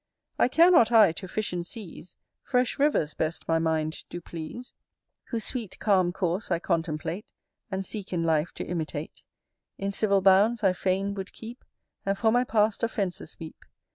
[0.39, 4.73] I care not, I, to fish in seas, Fresh rivers best my mind do please,
[5.25, 7.27] Whose sweet calm course I contemplate,
[7.69, 9.21] And seek in life to imitate:
[9.77, 11.63] In civil bounds I fain would keep,
[12.03, 13.63] And for my past offences weep.